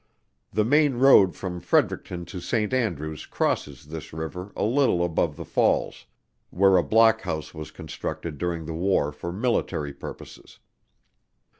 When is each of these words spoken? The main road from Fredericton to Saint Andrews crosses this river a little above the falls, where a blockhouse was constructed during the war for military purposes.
The 0.51 0.65
main 0.65 0.95
road 0.95 1.35
from 1.35 1.59
Fredericton 1.61 2.25
to 2.25 2.39
Saint 2.39 2.73
Andrews 2.73 3.27
crosses 3.27 3.85
this 3.85 4.11
river 4.13 4.51
a 4.55 4.63
little 4.63 5.05
above 5.05 5.35
the 5.35 5.45
falls, 5.45 6.07
where 6.49 6.75
a 6.77 6.81
blockhouse 6.83 7.53
was 7.53 7.69
constructed 7.69 8.39
during 8.39 8.65
the 8.65 8.73
war 8.73 9.11
for 9.11 9.31
military 9.31 9.93
purposes. 9.93 10.57